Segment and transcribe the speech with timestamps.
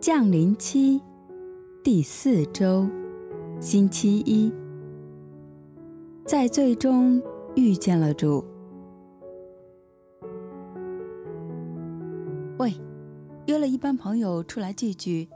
[0.00, 1.02] 降临期
[1.82, 2.86] 第四周，
[3.60, 4.52] 星期一，
[6.24, 7.20] 在最终
[7.56, 8.44] 遇见了主。
[12.58, 12.72] 喂，
[13.46, 15.28] 约了一班朋友出来聚聚，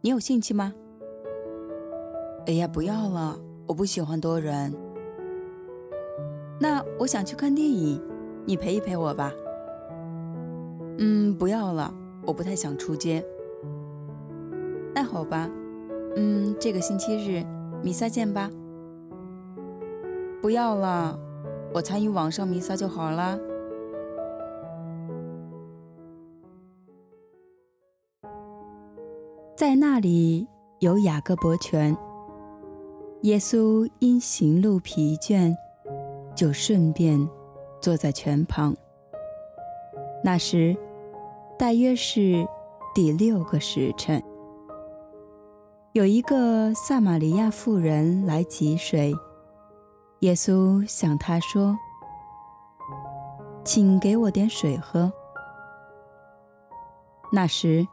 [0.00, 0.72] 你有兴趣吗？
[2.46, 3.36] 哎呀，不要了，
[3.66, 4.72] 我不喜欢多人。
[6.60, 8.00] 那我想去看电影，
[8.46, 9.32] 你陪一陪我吧。
[10.98, 11.92] 嗯，不要了，
[12.24, 13.26] 我不太想出街。
[14.94, 15.50] 那好吧，
[16.16, 17.44] 嗯，这个星期日
[17.82, 18.48] 弥撒见吧。
[20.40, 21.18] 不要了，
[21.74, 23.38] 我参与网上弥撒就好了。
[29.56, 30.46] 在那里
[30.80, 31.96] 有雅各伯泉。
[33.22, 35.54] 耶稣因行路疲倦，
[36.36, 37.28] 就顺便
[37.80, 38.76] 坐在泉旁。
[40.22, 40.76] 那时
[41.58, 42.46] 大约是
[42.94, 44.22] 第六个时辰。
[45.94, 49.14] 有一个撒玛利亚妇人来汲水，
[50.22, 51.78] 耶稣向她说
[53.64, 55.12] ：“请给我点水喝。”
[57.32, 57.86] 那时，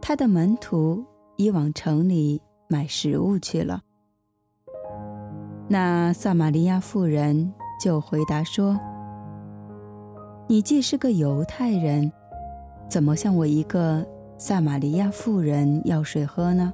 [0.00, 1.04] 他的门徒
[1.36, 3.82] 已往城里买食物去了。
[5.68, 8.80] 那撒玛利亚妇人就回答说
[10.48, 12.10] ：“你既是个犹太人，
[12.88, 14.06] 怎么向我一个
[14.38, 16.72] 撒玛利亚妇人要水喝呢？”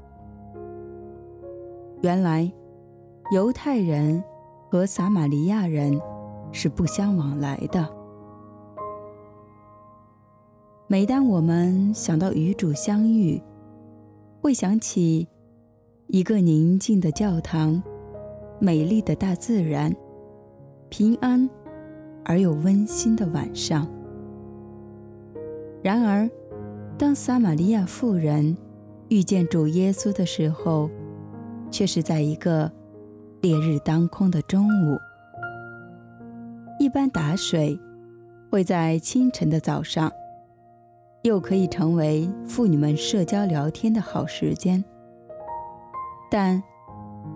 [2.02, 2.52] 原来，
[3.32, 4.20] 犹太人
[4.68, 5.96] 和撒玛利亚人
[6.50, 7.88] 是不相往来的。
[10.88, 13.40] 每当我们想到与主相遇，
[14.40, 15.28] 会想起
[16.08, 17.80] 一个宁静的教堂、
[18.58, 19.94] 美丽的大自然、
[20.88, 21.48] 平安
[22.24, 23.86] 而又温馨的晚上。
[25.84, 26.28] 然而，
[26.98, 28.56] 当撒玛利亚妇人
[29.08, 30.90] 遇见主耶稣的时候，
[31.72, 32.70] 却是在一个
[33.40, 34.96] 烈日当空的中午。
[36.78, 37.78] 一般打水
[38.50, 40.12] 会在清晨的早上，
[41.22, 44.84] 又可以成为妇女们社交聊天的好时间。
[46.30, 46.62] 但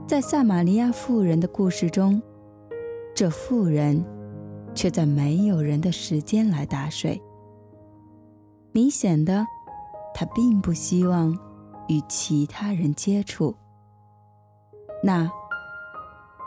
[0.07, 2.21] 在撒玛利亚妇人的故事中，
[3.15, 4.05] 这妇人
[4.75, 7.21] 却在没有人的时间来打水。
[8.73, 9.47] 明显的，
[10.15, 11.33] 她并不希望
[11.89, 13.55] 与其他人接触。
[15.07, 15.31] 那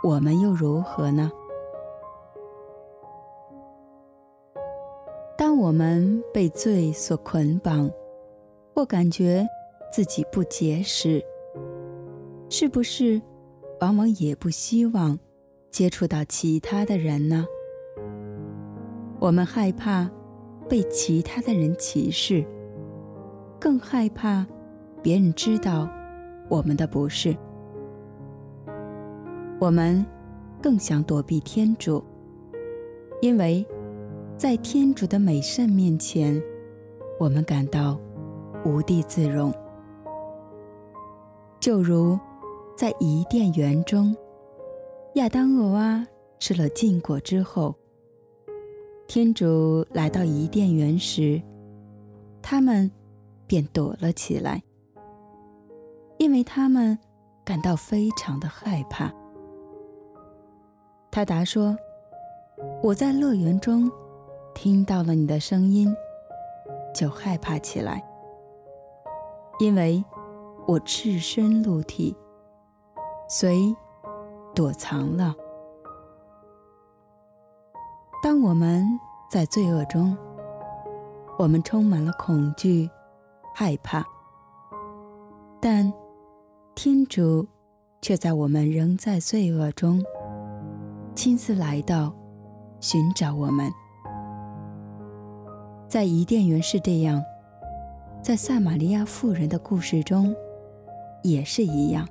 [0.03, 1.31] 我们又如何呢？
[5.37, 7.89] 当我们被罪所捆绑，
[8.75, 9.47] 或感觉
[9.93, 11.23] 自己不洁时，
[12.49, 13.21] 是不是
[13.79, 15.17] 往往也不希望
[15.71, 17.45] 接触到其他的人呢？
[19.21, 20.11] 我们害怕
[20.67, 22.45] 被其他的人歧视，
[23.57, 24.45] 更害怕
[25.01, 25.87] 别人知道
[26.49, 27.33] 我们的不是。
[29.59, 30.05] 我们
[30.61, 32.01] 更想躲避天主，
[33.21, 33.65] 因为
[34.37, 36.41] 在天主的美善面前，
[37.19, 37.99] 我们感到
[38.63, 39.53] 无地自容。
[41.59, 42.17] 就如
[42.77, 44.15] 在伊甸园中，
[45.15, 46.07] 亚当、厄娃
[46.39, 47.75] 吃了禁果之后，
[49.07, 51.41] 天主来到伊甸园时，
[52.41, 52.89] 他们
[53.45, 54.63] 便躲了起来，
[56.17, 56.97] 因为他们
[57.43, 59.13] 感到非常的害怕。
[61.11, 61.75] 他答说
[62.83, 63.91] ：“我在乐园中
[64.53, 65.93] 听到了你的声音，
[66.93, 68.03] 就害怕起来，
[69.59, 70.03] 因为
[70.67, 72.15] 我赤身露体，
[73.27, 73.75] 遂
[74.53, 75.35] 躲藏了。
[78.21, 78.85] 当我们
[79.31, 80.15] 在罪恶中，
[81.39, 82.87] 我们充满了恐惧、
[83.55, 84.05] 害怕，
[85.59, 85.91] 但
[86.75, 87.47] 天主
[87.99, 90.03] 却在我们仍在罪恶中。”
[91.21, 92.13] 亲自来到，
[92.79, 93.69] 寻找我们。
[95.85, 97.21] 在伊甸园是这样，
[98.23, 100.33] 在撒玛利亚妇人的故事中，
[101.21, 102.07] 也是一样。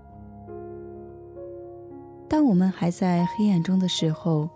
[2.29, 4.47] 当我们还在黑暗中的时候，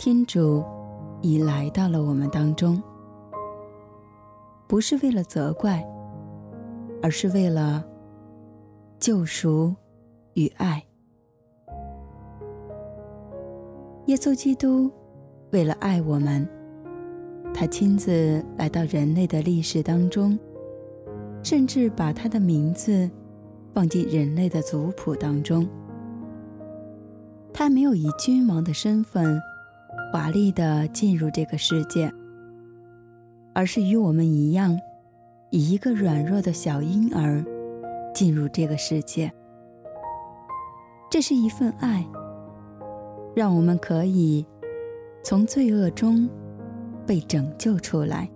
[0.00, 0.64] 天主
[1.22, 2.82] 已来到了我们当中，
[4.66, 5.80] 不是为了责怪，
[7.00, 7.84] 而是为了
[8.98, 9.72] 救赎
[10.34, 10.89] 与爱。
[14.10, 14.90] 耶稣基督
[15.52, 16.44] 为了爱我们，
[17.54, 20.36] 他亲自来到人类的历史当中，
[21.44, 23.08] 甚至把他的名字
[23.72, 25.64] 放进人类的族谱当中。
[27.52, 29.40] 他没有以君王的身份
[30.12, 32.12] 华丽的进入这个世界，
[33.54, 34.76] 而是与我们一样，
[35.50, 37.44] 以一个软弱的小婴儿
[38.12, 39.30] 进入这个世界。
[41.08, 42.04] 这是一份爱，
[43.34, 44.44] 让我们可以
[45.22, 46.28] 从罪恶中
[47.06, 48.30] 被拯救出来。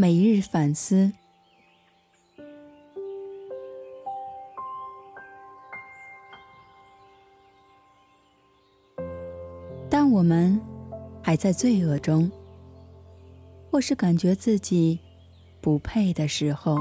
[0.00, 1.12] 每日反思。
[9.90, 10.60] 当我们
[11.28, 12.32] 还在罪恶中，
[13.70, 14.98] 或是感觉自己
[15.60, 16.78] 不配的时候，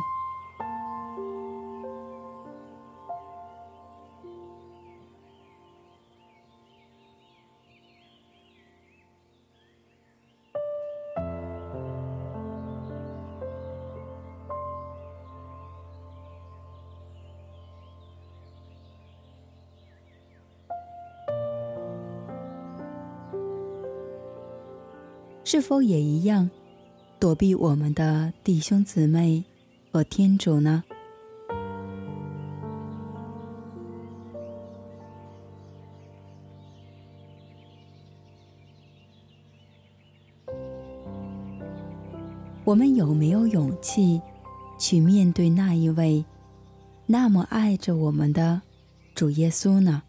[25.49, 26.49] 是否也一样
[27.21, 29.41] 躲避我们的弟兄姊妹
[29.93, 30.83] 和天主呢？
[42.65, 44.21] 我们有没有勇气
[44.77, 46.25] 去面对那一位
[47.05, 48.61] 那么爱着我们的
[49.15, 50.03] 主耶稣呢？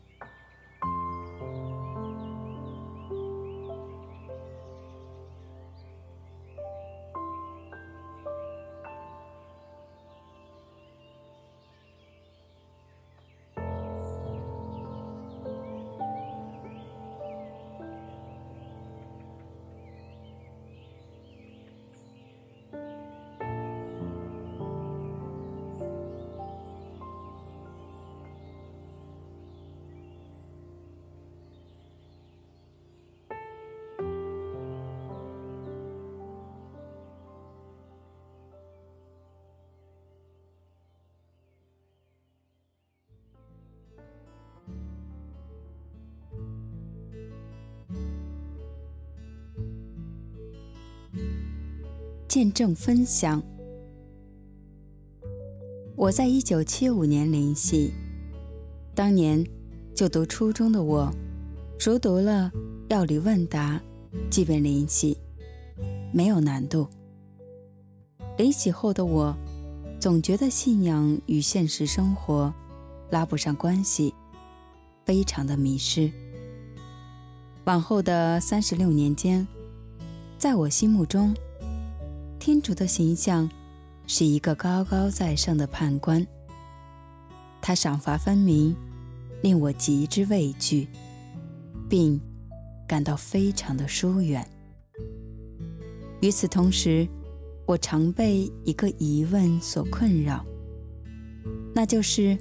[52.38, 53.42] 见证分享。
[55.96, 57.92] 我在一九七五年联系，
[58.94, 59.44] 当年
[59.92, 61.12] 就读初中的我，
[61.80, 62.48] 熟读了
[62.90, 63.82] 《药理问答》，
[64.30, 65.18] 即便联系，
[66.12, 66.86] 没有难度。
[68.36, 69.36] 联系后的我，
[69.98, 72.54] 总觉得信仰与现实生活
[73.10, 74.14] 拉不上关系，
[75.04, 76.08] 非常的迷失。
[77.64, 79.44] 往后的三十六年间，
[80.38, 81.34] 在我心目中。
[82.48, 83.46] 天主的形象
[84.06, 86.26] 是一个高高在上的判官，
[87.60, 88.74] 他赏罚分明，
[89.42, 90.88] 令我极之畏惧，
[91.90, 92.18] 并
[92.86, 94.48] 感到非常的疏远。
[96.22, 97.06] 与此同时，
[97.66, 100.42] 我常被一个疑问所困扰，
[101.74, 102.34] 那就是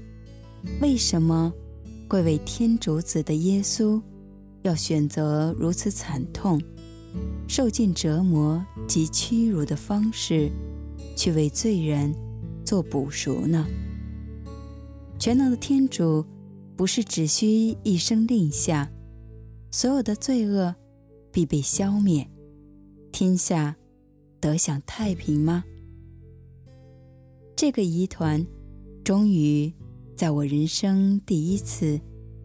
[0.79, 1.51] 为什么
[2.09, 4.01] 会为天主子的耶稣
[4.61, 6.57] 要选择如此惨痛？
[7.47, 10.51] 受尽折磨及屈辱的方式，
[11.15, 12.13] 去为罪人
[12.65, 13.65] 做补赎呢？
[15.19, 16.25] 全能的天主
[16.75, 18.91] 不是只需一声令下，
[19.71, 20.75] 所有的罪恶
[21.31, 22.29] 必被消灭，
[23.11, 23.75] 天下
[24.39, 25.63] 得享太平吗？
[27.55, 28.45] 这个疑团
[29.03, 29.73] 终于
[30.15, 31.99] 在我人生第一次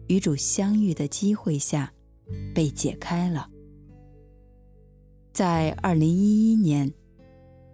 [0.07, 1.93] 与主相遇的机会下
[2.55, 3.49] 被解开了。
[5.33, 6.93] 在二零一一年，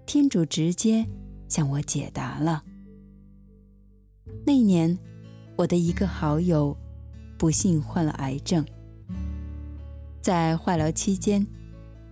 [0.05, 1.05] 天主直接
[1.49, 2.63] 向我解答了。
[4.45, 4.97] 那年，
[5.57, 6.75] 我的一个好友
[7.37, 8.65] 不幸患了癌症，
[10.21, 11.45] 在化疗期间，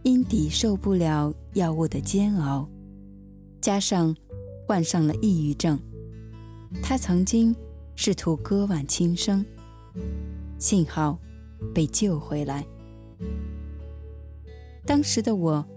[0.03, 2.67] 因抵受不了药物的煎熬，
[3.61, 4.13] 加上
[4.67, 5.79] 患上了抑郁症，
[6.83, 7.55] 他曾经
[7.95, 9.45] 试图割腕轻生，
[10.59, 11.17] 幸好
[11.73, 12.65] 被救回来。
[14.87, 15.67] 当时的我，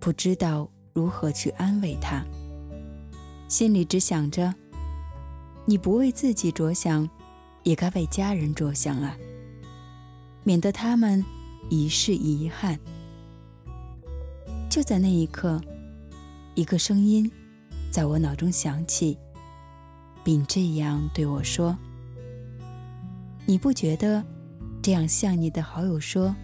[0.00, 2.26] 不知道如何去安慰他，
[3.46, 4.52] 心里只想着：
[5.64, 7.08] 你不为自己着想，
[7.62, 9.16] 也该为家人着想啊，
[10.42, 11.24] 免得他们
[11.70, 12.76] 一世遗憾。
[14.68, 15.60] 就在那一刻，
[16.56, 17.30] 一个声音
[17.92, 19.16] 在我脑中响起，
[20.24, 21.78] 并这样对我说
[23.46, 24.24] ：“你不觉得
[24.82, 26.34] 这样向你的好友说，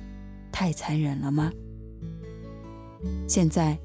[0.53, 1.53] 太残忍了吗？”
[3.27, 3.79] 现在，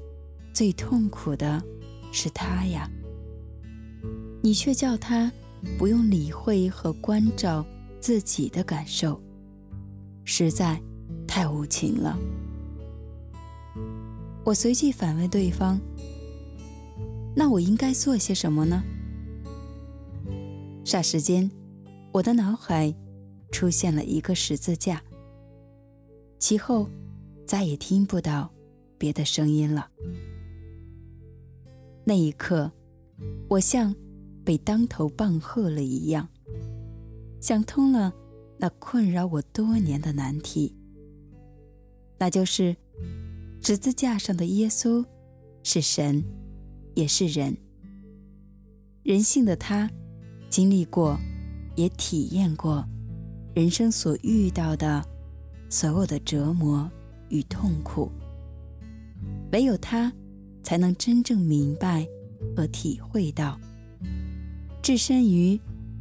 [0.52, 1.62] 最痛苦的
[2.12, 2.90] 是他呀。
[4.42, 5.32] 你却叫他
[5.78, 7.64] 不用理会和关照
[8.00, 9.20] 自己的感受，
[10.24, 10.80] 实在
[11.26, 12.16] 太无情了。
[14.44, 15.80] 我随即反问对方
[17.34, 18.82] ：“那我应该做些什么呢？”
[20.84, 21.50] 霎时间，
[22.12, 22.94] 我的脑海
[23.50, 25.02] 出现了一个十字架，
[26.38, 26.88] 其后
[27.46, 28.50] 再也听不到
[28.98, 29.88] 别的声音了。
[32.04, 32.70] 那一刻，
[33.48, 33.94] 我像
[34.44, 36.28] 被当头棒喝了一样，
[37.40, 38.12] 想通了
[38.58, 40.74] 那困扰我多年的难题，
[42.18, 42.76] 那就是
[43.62, 45.04] 十字架上的耶稣
[45.62, 46.24] 是神，
[46.94, 47.56] 也是人，
[49.02, 49.90] 人性的他。
[50.50, 51.20] 经历过，
[51.76, 52.82] 也体验过
[53.54, 55.06] 人生所遇到的
[55.68, 56.90] 所有的折磨
[57.28, 58.10] 与痛苦，
[59.52, 60.12] 唯有他
[60.62, 62.06] 才能真正明白
[62.56, 63.58] 和体会到
[64.82, 65.58] 置身于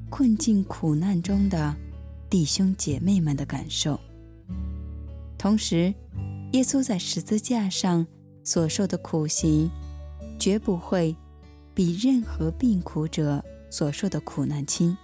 [0.10, 1.76] 困境苦难中的
[2.30, 4.00] 弟兄姐妹们的感受。
[5.38, 5.94] 同时，
[6.54, 8.06] 耶稣在十字架上
[8.44, 9.70] 所受的苦刑，
[10.40, 11.16] 绝不会
[11.74, 13.44] 比任何病苦者。
[13.70, 14.96] 所受的苦难轻，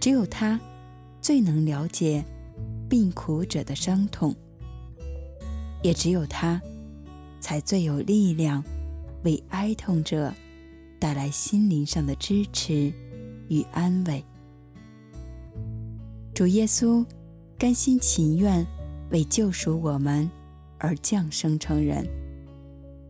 [0.00, 0.58] 只有他
[1.20, 2.24] 最能了解
[2.88, 4.34] 病苦者的伤痛，
[5.82, 6.58] 也只有他
[7.42, 8.62] 才最有力量
[9.24, 10.32] 为哀痛者
[11.00, 12.92] 带来心灵上的支持
[13.48, 14.24] 与安慰。
[16.32, 17.04] 主耶稣
[17.58, 18.64] 甘心情愿
[19.10, 20.30] 为救赎我们
[20.78, 22.06] 而降生成人，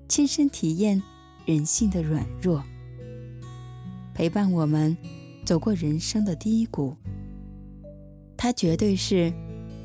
[0.08, 1.00] 亲身体验
[1.44, 2.64] 人性的软弱。
[4.14, 4.96] 陪伴我们
[5.44, 6.96] 走过人生的低谷，
[8.36, 9.32] 他绝对是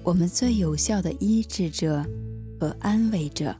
[0.04, 2.04] 我们最有效的医治者
[2.60, 3.56] 和安慰者。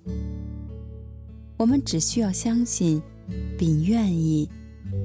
[1.58, 3.02] 我们只需要相信，
[3.58, 4.48] 并愿意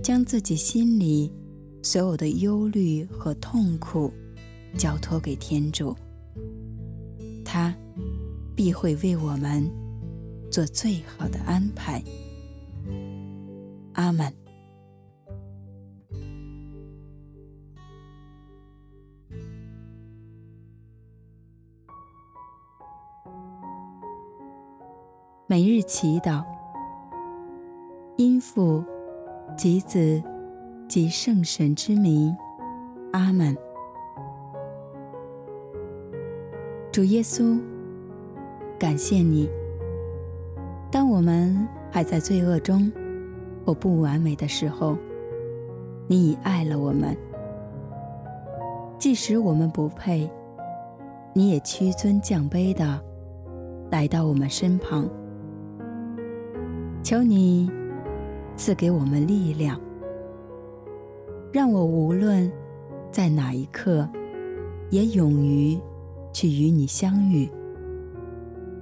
[0.02, 1.32] 将自己心里
[1.82, 4.12] 所有的忧虑和痛苦
[4.76, 5.96] 交托给天主，
[7.44, 7.74] 他
[8.54, 9.68] 必会为我们
[10.50, 12.02] 做最好的安排。
[13.94, 14.41] 阿门。
[25.52, 26.42] 每日祈祷，
[28.16, 28.82] 因父
[29.54, 30.22] 及子
[30.88, 32.34] 及圣神之名，
[33.12, 33.54] 阿门。
[36.90, 37.60] 主耶稣，
[38.78, 39.46] 感谢你。
[40.90, 42.90] 当我们还在罪恶中
[43.62, 44.96] 或不完美的时候，
[46.06, 47.14] 你已爱了我们；
[48.98, 50.30] 即使我们不配，
[51.34, 52.98] 你也屈尊降卑的
[53.90, 55.06] 来到我们身旁。
[57.02, 57.68] 求你
[58.56, 59.80] 赐给我们力量，
[61.52, 62.50] 让我无论
[63.10, 64.08] 在哪一刻，
[64.90, 65.76] 也勇于
[66.32, 67.50] 去与你相遇，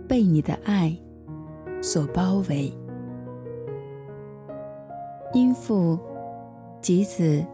[0.07, 0.95] 被你的爱
[1.81, 2.71] 所包围。
[5.33, 5.99] 因父
[6.83, 7.45] 及子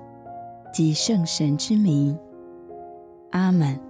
[0.73, 2.19] 及圣神之名，
[3.31, 3.86] 阿门。